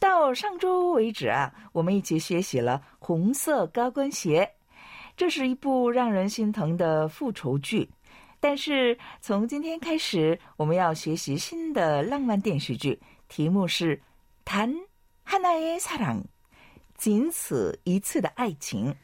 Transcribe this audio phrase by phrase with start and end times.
[0.00, 4.44] 到上周为止啊，我们一起学习了《红色高跟鞋》，
[5.16, 7.88] 这是一部让人心疼的复仇剧。
[8.38, 13.96] 但是从今天开始，我们要学习新的浪漫电视剧，题目是《
[15.26, 16.22] 단하나의사랑》，
[16.96, 18.94] 仅此一次的爱情。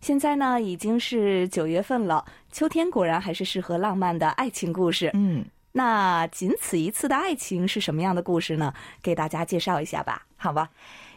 [0.00, 5.10] 现在呢，已经是九月份了，秋天果然还是适合浪漫的爱情故事。
[5.14, 5.44] 嗯，
[5.76, 8.74] 那仅此一次的爱情是什么样的故事呢？
[9.02, 10.26] 给大家介绍一下吧。
[10.36, 10.70] 好吧。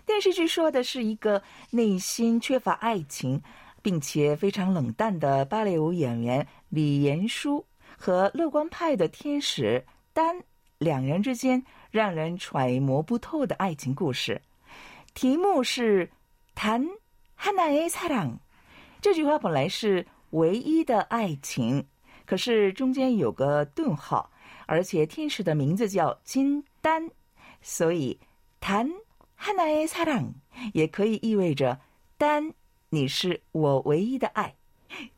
[0.05, 1.41] 电视剧说的是一个
[1.71, 3.41] 内心缺乏爱情，
[3.81, 7.65] 并且非常冷淡的芭蕾舞演员李延书
[7.97, 9.83] 和乐观派的天使
[10.13, 10.39] 丹
[10.77, 14.39] 两人之间让人揣摩不透的爱情故事。
[15.15, 16.11] 题目是“
[16.55, 18.37] 단하나의사랑”。
[19.01, 21.87] 这句话本来是唯一的爱情，
[22.27, 24.29] 可是中间有个顿号，
[24.70, 27.10] 而且天使的名字叫金丹，
[27.60, 28.16] 所以
[28.60, 28.86] 단
[29.36, 30.28] 하나의사랑
[30.72, 31.76] 也可以意味着
[32.16, 32.52] 丹，
[32.88, 34.54] 你是我唯一的爱。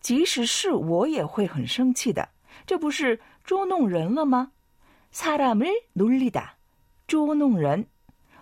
[0.00, 2.28] 即使是我也会很生气的，
[2.64, 4.52] 这不是捉弄人了吗？
[5.12, 6.50] 사람을놀리다，
[7.08, 7.86] 捉弄人，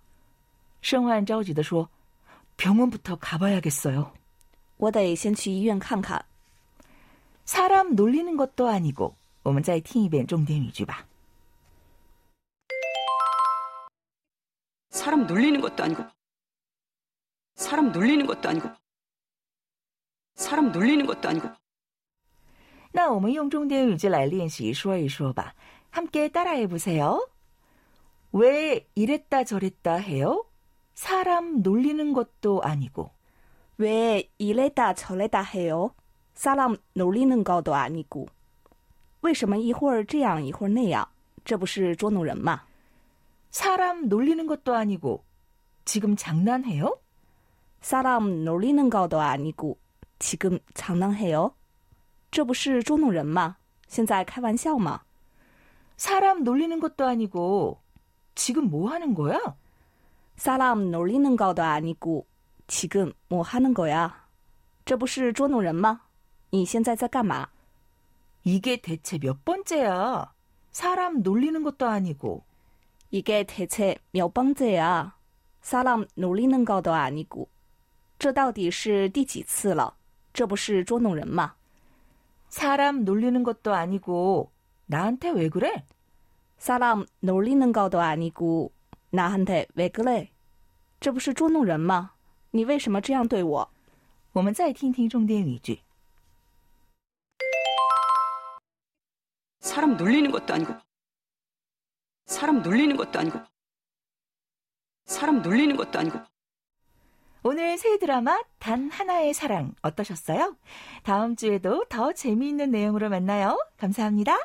[0.81, 1.87] 申焕着急地说：“
[2.57, 4.11] 병원부터가봐야겠어요。
[4.77, 6.25] 我得先去医院看看。
[7.45, 9.13] 사람놀리는것도아니고。”
[9.43, 11.05] 我们再听一遍重点语句吧。
[14.89, 16.03] 사람 놀리는 것도 아니고
[17.55, 18.69] 사람 놀리는 것도 아니고
[20.35, 21.49] 사람 놀리는 것도 아니고
[22.91, 25.53] 那我们用重点语句来练习说一说吧。
[25.91, 27.25] 함께 따라해 보세요.
[28.33, 30.45] 왜 이랬다 저랬다 해요?
[30.93, 33.11] 사람 놀리는 것도 아니고.
[33.77, 35.93] 왜 이랬다 저랬다 해요?
[36.33, 38.27] 사람 놀리는 것도 아니고.
[39.21, 41.07] 为什么一会儿这样一会儿那样？
[41.43, 42.61] 这不是捉弄人吗？
[43.51, 45.23] 사람 놀리는 것도 아니고.
[45.85, 46.99] 지금 장난해요?
[47.81, 49.77] 사람 놀리는 것도 아니고.
[50.19, 51.53] 지금 장난해요?
[52.31, 53.57] 这不是捉弄人吗？
[53.87, 55.01] 现在开玩笑吗？
[55.97, 57.79] 사람 놀리는 것도 아니고
[58.33, 59.39] 지금 뭐 하는 거야?
[60.35, 62.25] 사람 놀리는 것도 아니고
[62.67, 64.25] 지금 뭐 하는 거야?
[64.83, 66.01] 这不是捉弄人吗？
[66.49, 67.47] 你现在在干嘛？
[68.43, 70.33] 이게 대체 몇 번째야?
[70.71, 72.43] 사람 놀리는 것도 아니고
[73.11, 75.15] 이게 대체 몇 번째야?
[75.61, 77.49] 사람 놀리는 것도 아니고
[78.19, 79.95] 这到底是第几次了？
[80.33, 81.55] 这不是捉弄人吗？
[82.49, 84.51] 사람 놀리는 것도 아니고
[84.85, 85.85] 나한테 왜 그래?
[86.57, 88.71] 사람 놀리는 것도 아니고
[89.09, 90.29] 나한테 왜 그래?
[90.99, 92.11] 这不是捉弄人吗？
[92.51, 93.69] 你为什么这样对我？
[94.33, 95.79] 我们再听听重点语句。
[99.69, 100.73] 사람 놀리는 것도 아니고
[102.25, 103.39] 사람 놀리는 것도 아니고
[105.05, 106.19] 사람 놀리는 것도 아니고
[107.43, 110.55] 오늘 새 드라마 단 하나의 사랑 어떠셨어요?
[111.03, 113.59] 다음 주에도 더 재미있는 내용으로 만나요.
[113.77, 114.35] 감사합니다.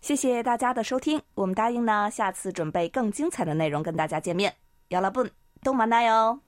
[0.00, 4.56] 谢谢大家的收听，我们答应呢，下次准备更精彩的内容跟大家见面。
[4.88, 5.28] 要了不，
[5.62, 6.40] 都만나요。